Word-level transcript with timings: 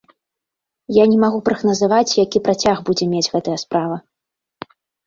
Я 1.01 1.05
не 1.11 1.17
магу 1.25 1.39
прагназаваць, 1.51 2.17
які 2.25 2.43
працяг 2.51 2.75
будзе 2.89 3.05
мець 3.13 3.27
гэтая 3.33 3.57
справа. 3.67 3.95